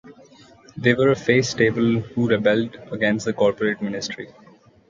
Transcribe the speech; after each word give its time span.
They 0.75 0.95
were 0.95 1.09
a 1.09 1.15
face 1.15 1.49
stable 1.51 1.99
who 1.99 2.27
rebelled 2.27 2.73
against 2.91 3.25
the 3.27 3.33
Corporate 3.33 3.83
Ministry. 3.83 4.29